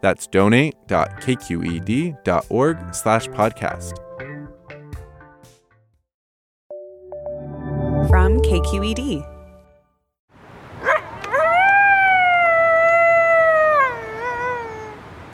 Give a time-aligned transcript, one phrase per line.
[0.00, 3.92] That's donate.kqed.org slash podcast.
[8.08, 9.26] From KQED.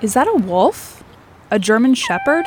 [0.02, 1.02] Is that a wolf?
[1.50, 2.44] A German shepherd?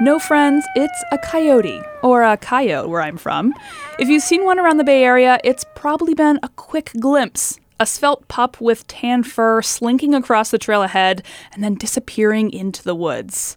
[0.00, 3.54] No, friends, it's a coyote, or a coyote where I'm from.
[3.98, 7.58] If you've seen one around the Bay Area, it's probably been a quick glimpse.
[7.82, 12.80] A svelte pup with tan fur slinking across the trail ahead and then disappearing into
[12.80, 13.56] the woods.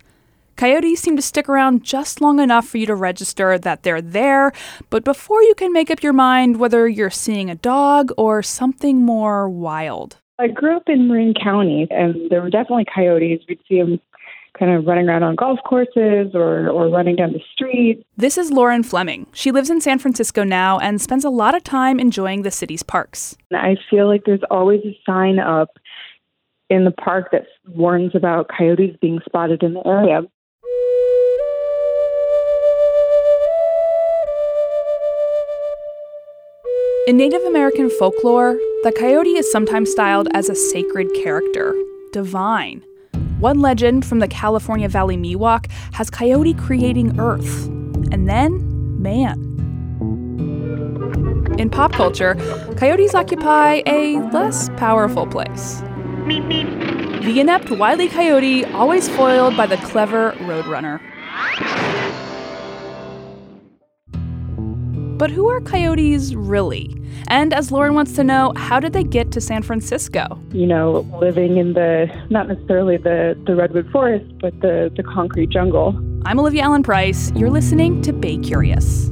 [0.56, 4.52] Coyotes seem to stick around just long enough for you to register that they're there,
[4.90, 8.98] but before you can make up your mind whether you're seeing a dog or something
[8.98, 10.18] more wild.
[10.40, 13.42] I grew up in Marin County, and there were definitely coyotes.
[13.48, 14.02] We'd see them
[14.58, 18.06] kind of running around on golf courses or, or running down the street.
[18.18, 19.28] This is Lauren Fleming.
[19.34, 22.84] She lives in San Francisco now and spends a lot of time enjoying the city's
[22.84, 23.36] parks.
[23.54, 25.78] I feel like there's always a sign up
[26.70, 30.22] in the park that warns about coyotes being spotted in the area.
[37.08, 41.76] In Native American folklore, the coyote is sometimes styled as a sacred character,
[42.12, 42.84] divine.
[43.40, 47.68] One legend from the California Valley Miwok has coyote creating Earth,
[48.12, 49.42] and then man.
[51.60, 52.36] In pop culture,
[52.78, 55.82] coyotes occupy a less powerful place.
[56.26, 58.08] The inept Wile E.
[58.08, 61.02] Coyote, always foiled by the clever Roadrunner.
[65.18, 66.94] But who are coyotes really?
[67.28, 70.40] And as Lauren wants to know, how did they get to San Francisco?
[70.52, 75.50] You know, living in the, not necessarily the, the redwood forest, but the, the concrete
[75.50, 75.98] jungle.
[76.26, 77.32] I'm Olivia Allen Price.
[77.34, 79.10] You're listening to Bay Curious.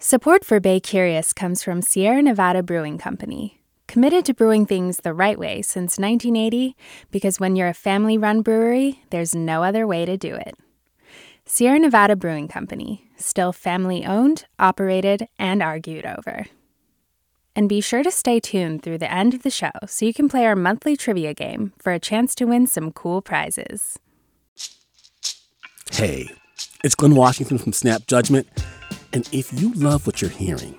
[0.00, 5.14] Support for Bay Curious comes from Sierra Nevada Brewing Company, committed to brewing things the
[5.14, 6.76] right way since 1980
[7.10, 10.54] because when you're a family run brewery, there's no other way to do it.
[11.46, 16.46] Sierra Nevada Brewing Company, still family owned, operated, and argued over.
[17.56, 20.28] And be sure to stay tuned through the end of the show so you can
[20.28, 23.98] play our monthly trivia game for a chance to win some cool prizes.
[25.90, 26.28] Hey,
[26.84, 28.46] it's Glynn Washington from Snap Judgment.
[29.12, 30.78] And if you love what you're hearing,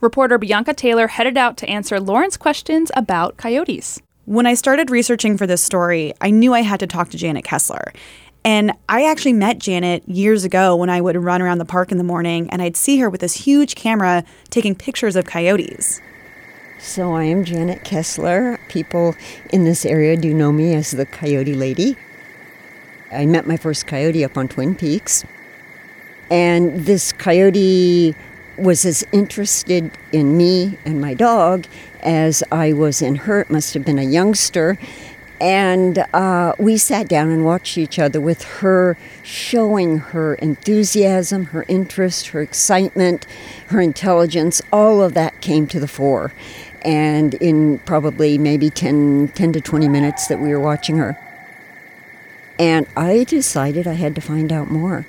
[0.00, 4.00] Reporter Bianca Taylor headed out to answer Lauren's questions about coyotes.
[4.26, 7.44] When I started researching for this story, I knew I had to talk to Janet
[7.44, 7.92] Kessler.
[8.44, 11.98] And I actually met Janet years ago when I would run around the park in
[11.98, 16.00] the morning and I'd see her with this huge camera taking pictures of coyotes.
[16.78, 18.60] So I am Janet Kessler.
[18.68, 19.16] People
[19.52, 21.96] in this area do know me as the Coyote Lady.
[23.10, 25.24] I met my first coyote up on Twin Peaks.
[26.30, 28.14] And this coyote
[28.58, 31.66] was as interested in me and my dog
[32.00, 33.40] as I was in her.
[33.40, 34.78] It must have been a youngster.
[35.40, 41.64] And uh, we sat down and watched each other with her showing her enthusiasm, her
[41.68, 43.24] interest, her excitement,
[43.68, 44.60] her intelligence.
[44.72, 46.32] All of that came to the fore.
[46.82, 51.16] And in probably maybe 10, 10 to 20 minutes that we were watching her.
[52.58, 55.06] And I decided I had to find out more.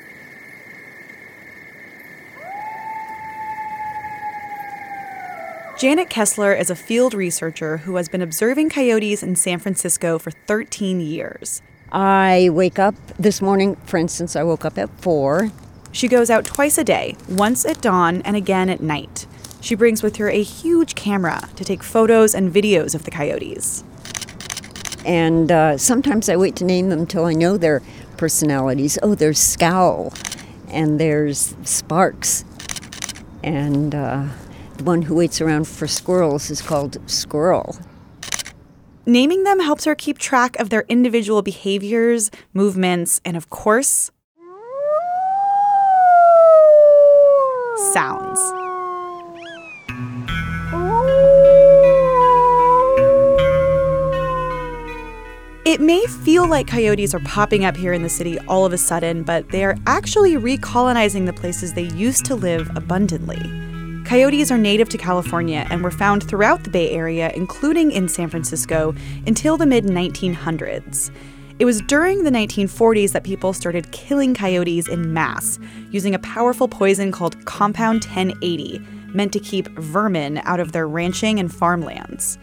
[5.79, 10.29] Janet Kessler is a field researcher who has been observing coyotes in San Francisco for
[10.29, 11.61] 13 years.
[11.89, 15.49] I wake up this morning, for instance, I woke up at 4.
[15.93, 19.25] She goes out twice a day, once at dawn and again at night.
[19.61, 23.85] She brings with her a huge camera to take photos and videos of the coyotes.
[25.05, 27.81] And uh, sometimes I wait to name them till I know their
[28.17, 28.99] personalities.
[29.01, 30.11] Oh, there's Scowl,
[30.67, 32.43] and there's Sparks,
[33.41, 34.27] and uh,
[34.79, 37.77] The one who waits around for squirrels is called squirrel.
[39.05, 44.09] Naming them helps her keep track of their individual behaviors, movements, and of course,
[47.91, 48.39] sounds.
[55.65, 58.77] It may feel like coyotes are popping up here in the city all of a
[58.77, 63.68] sudden, but they are actually recolonizing the places they used to live abundantly.
[64.09, 68.27] Coyotes are native to California and were found throughout the Bay Area, including in San
[68.27, 68.95] Francisco,
[69.27, 71.11] until the mid 1900s.
[71.59, 75.59] It was during the 1940s that people started killing coyotes in mass,
[75.91, 78.81] using a powerful poison called Compound 1080,
[79.13, 82.39] meant to keep vermin out of their ranching and farmlands.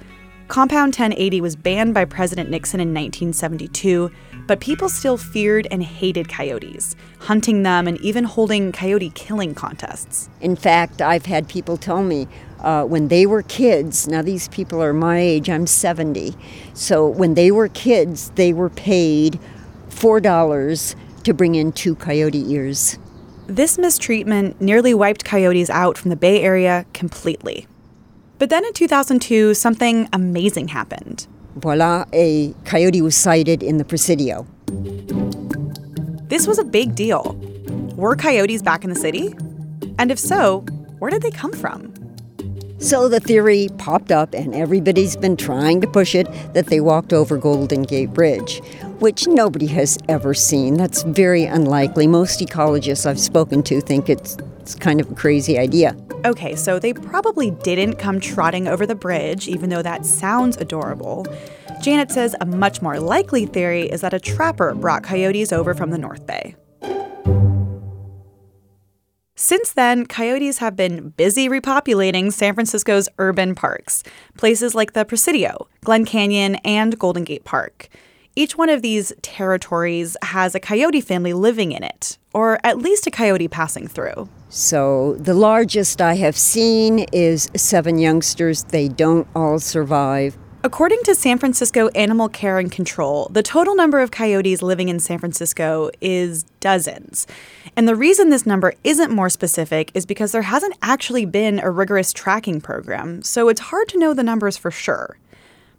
[0.48, 4.12] Compound 1080 was banned by President Nixon in 1972,
[4.46, 10.30] but people still feared and hated coyotes, hunting them and even holding coyote killing contests.
[10.40, 12.28] In fact, I've had people tell me
[12.60, 16.36] uh, when they were kids, now these people are my age, I'm 70.
[16.74, 19.40] So when they were kids, they were paid
[19.90, 20.94] $4
[21.24, 22.98] to bring in two coyote ears.
[23.48, 27.66] This mistreatment nearly wiped coyotes out from the Bay Area completely.
[28.38, 31.26] But then in 2002, something amazing happened.
[31.56, 34.46] Voila, a coyote was sighted in the Presidio.
[36.28, 37.34] This was a big deal.
[37.96, 39.34] Were coyotes back in the city?
[39.98, 40.60] And if so,
[40.98, 41.94] where did they come from?
[42.78, 47.14] So the theory popped up, and everybody's been trying to push it that they walked
[47.14, 48.60] over Golden Gate Bridge,
[48.98, 50.74] which nobody has ever seen.
[50.74, 52.06] That's very unlikely.
[52.06, 54.36] Most ecologists I've spoken to think it's,
[54.66, 55.96] it's kind of a crazy idea.
[56.24, 61.24] Okay, so they probably didn't come trotting over the bridge, even though that sounds adorable.
[61.80, 65.90] Janet says a much more likely theory is that a trapper brought coyotes over from
[65.90, 66.56] the North Bay.
[69.36, 74.02] Since then, coyotes have been busy repopulating San Francisco's urban parks,
[74.36, 77.88] places like the Presidio, Glen Canyon, and Golden Gate Park.
[78.38, 83.06] Each one of these territories has a coyote family living in it, or at least
[83.06, 84.28] a coyote passing through.
[84.50, 88.64] So the largest I have seen is seven youngsters.
[88.64, 90.36] They don't all survive.
[90.62, 95.00] According to San Francisco Animal Care and Control, the total number of coyotes living in
[95.00, 97.26] San Francisco is dozens.
[97.74, 101.70] And the reason this number isn't more specific is because there hasn't actually been a
[101.70, 105.16] rigorous tracking program, so it's hard to know the numbers for sure.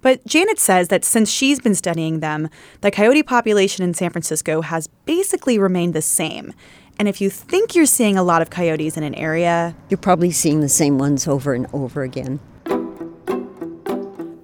[0.07, 2.48] But Janet says that since she's been studying them,
[2.80, 6.54] the coyote population in San Francisco has basically remained the same.
[6.98, 10.31] And if you think you're seeing a lot of coyotes in an area, You're probably
[10.31, 12.39] seeing the same ones over and over again.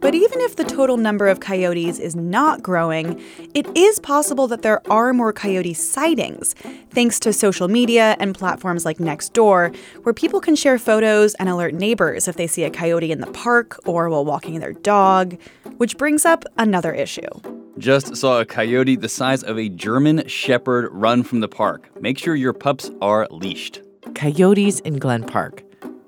[0.03, 3.23] But even if the total number of coyotes is not growing,
[3.53, 6.55] it is possible that there are more coyote sightings,
[6.91, 9.73] thanks to social media and platforms like Nextdoor,
[10.03, 13.31] where people can share photos and alert neighbors if they see a coyote in the
[13.31, 15.39] park or while walking their dog,
[15.77, 17.29] which brings up another issue.
[17.77, 21.89] Just saw a coyote the size of a German shepherd run from the park.
[22.01, 23.81] Make sure your pups are leashed.
[24.15, 25.63] Coyotes in Glen Park.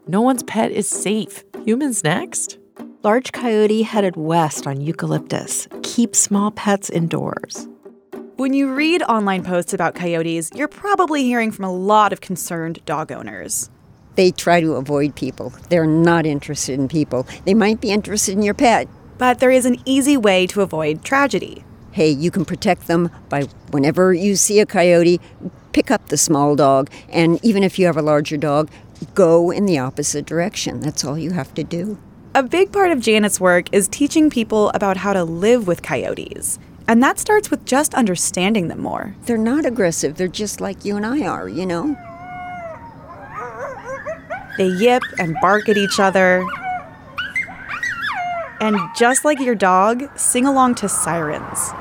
[0.05, 1.45] No one's pet is safe.
[1.63, 2.57] Humans next.
[3.05, 5.67] Large coyote headed west on eucalyptus.
[5.83, 7.67] Keep small pets indoors.
[8.37, 12.83] When you read online posts about coyotes, you're probably hearing from a lot of concerned
[12.87, 13.69] dog owners.
[14.15, 15.53] They try to avoid people.
[15.69, 17.27] They're not interested in people.
[17.45, 18.87] They might be interested in your pet.
[19.19, 21.63] But there is an easy way to avoid tragedy.
[21.91, 25.21] Hey, you can protect them by whenever you see a coyote,
[25.73, 26.89] pick up the small dog.
[27.09, 28.71] And even if you have a larger dog,
[29.13, 30.79] go in the opposite direction.
[30.79, 31.99] That's all you have to do.
[32.35, 36.59] A big part of Janet's work is teaching people about how to live with coyotes.
[36.85, 39.15] And that starts with just understanding them more.
[39.25, 41.95] They're not aggressive, they're just like you and I are, you know?
[44.57, 46.45] They yip and bark at each other.
[48.59, 51.71] And just like your dog, sing along to sirens.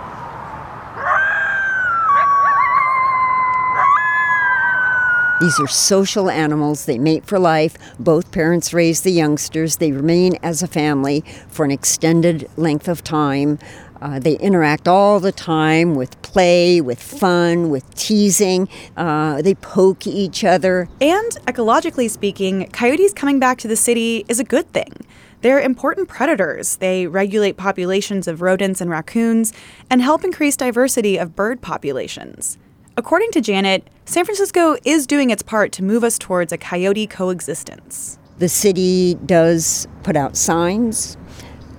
[5.41, 6.85] These are social animals.
[6.85, 7.77] They mate for life.
[7.99, 9.77] Both parents raise the youngsters.
[9.77, 13.59] They remain as a family for an extended length of time.
[14.01, 18.69] Uh, they interact all the time with play, with fun, with teasing.
[18.97, 20.89] Uh, they poke each other.
[21.01, 24.93] And ecologically speaking, coyotes coming back to the city is a good thing.
[25.41, 26.77] They're important predators.
[26.77, 29.53] They regulate populations of rodents and raccoons
[29.91, 32.57] and help increase diversity of bird populations.
[32.97, 37.09] According to Janet, San Francisco is doing its part to move us towards a coyote
[37.09, 38.21] coexistence.
[38.39, 41.17] The city does put out signs,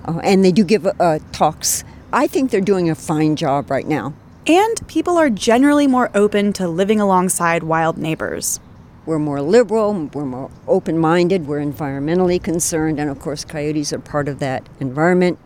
[0.04, 1.84] uh, and they do give uh, talks.
[2.12, 4.12] I think they're doing a fine job right now.
[4.46, 8.60] And people are generally more open to living alongside wild neighbors.
[9.06, 14.00] We're more liberal, we're more open minded, we're environmentally concerned, and of course, coyotes are
[14.00, 15.38] part of that environment.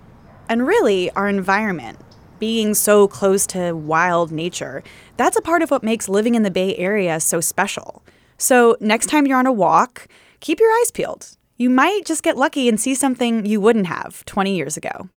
[0.49, 1.97] And really, our environment,
[2.41, 4.83] being so close to wild nature,
[5.17, 8.03] that's a part of what makes living in the Bay Area so special.
[8.39, 10.09] So, next time you're on a walk,
[10.41, 11.37] keep your eyes peeled.
[11.59, 15.11] You might just get lucky and see something you wouldn't have 20 years ago.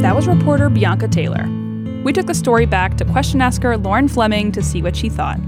[0.00, 1.48] That was reporter Bianca Taylor.
[2.04, 5.40] We took the story back to question asker Lauren Fleming to see what she thought.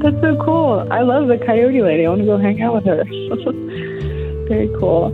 [0.00, 0.86] That's so cool.
[0.90, 2.06] I love the coyote lady.
[2.06, 3.04] I want to go hang out with her.
[4.48, 5.10] Very cool.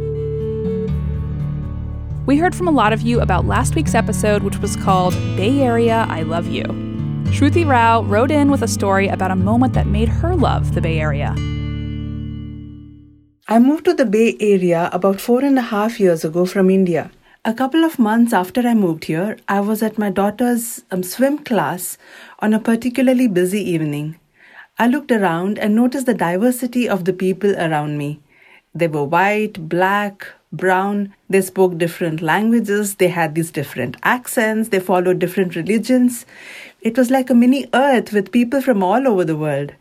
[2.27, 5.61] We heard from a lot of you about last week's episode, which was called Bay
[5.61, 6.65] Area I Love You.
[7.35, 10.81] Shruti Rao wrote in with a story about a moment that made her love the
[10.81, 11.33] Bay Area.
[13.49, 17.11] I moved to the Bay Area about four and a half years ago from India.
[17.45, 21.39] A couple of months after I moved here, I was at my daughter's um, swim
[21.39, 21.99] class
[22.39, 24.17] on a particularly busy evening.
[24.79, 28.21] I looked around and noticed the diversity of the people around me.
[28.75, 34.81] They were white, black, brown, they spoke different languages, they had these different accents, they
[34.81, 36.27] followed different religions.
[36.83, 39.73] It was like a mini earth with people from all over the world.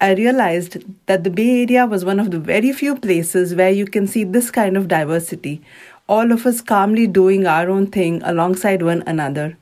[0.00, 3.86] I realized that the Bay Area was one of the very few places where you
[3.86, 5.62] can see this kind of diversity,
[6.08, 9.56] all of us calmly doing our own thing alongside one another.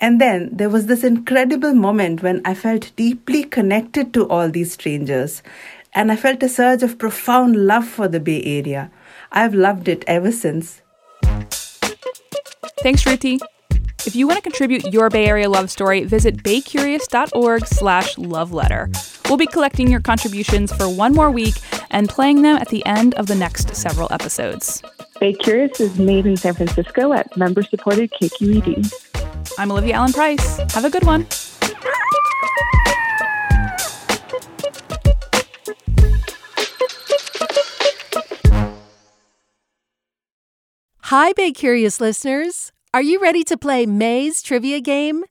[0.00, 4.72] And then there was this incredible moment when I felt deeply connected to all these
[4.72, 5.42] strangers,
[5.92, 8.90] and I felt a surge of profound love for the Bay Area.
[9.32, 10.82] I've loved it ever since.
[12.82, 13.40] Thanks, Shruti.
[14.06, 18.88] If you want to contribute your Bay Area love story, visit baycurious.org slash love letter.
[19.28, 21.56] We'll be collecting your contributions for one more week
[21.90, 24.80] and playing them at the end of the next several episodes.
[25.18, 29.07] Bay Curious is made in San Francisco at member-supported KQED.
[29.58, 30.58] I'm Olivia Allen Price.
[30.72, 31.26] Have a good one.
[41.00, 42.70] Hi, Bay Curious listeners.
[42.94, 45.24] Are you ready to play May's trivia game?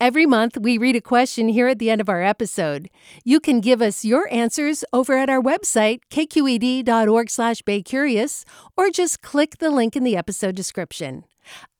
[0.00, 2.88] Every month, we read a question here at the end of our episode.
[3.24, 8.44] You can give us your answers over at our website, kqed.org slash baycurious,
[8.76, 11.24] or just click the link in the episode description.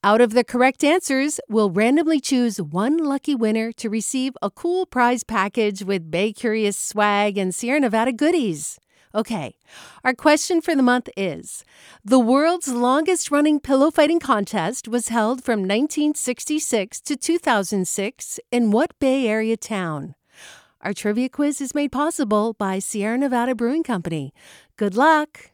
[0.02, 4.86] Out of the correct answers, we'll randomly choose one lucky winner to receive a cool
[4.86, 8.78] prize package with Bay Curious swag and Sierra Nevada goodies.
[9.14, 9.54] Okay,
[10.02, 11.64] our question for the month is
[12.04, 18.98] The world's longest running pillow fighting contest was held from 1966 to 2006 in what
[18.98, 20.16] Bay Area town?
[20.80, 24.34] Our trivia quiz is made possible by Sierra Nevada Brewing Company.
[24.76, 25.53] Good luck!